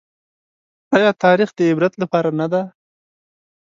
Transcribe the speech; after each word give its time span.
ايا 0.95 1.11
تاريخ 1.23 1.49
د 1.57 1.59
عبرت 1.69 1.93
لپاره 2.01 2.29
نه 2.39 2.45
دی؟ 2.51 2.63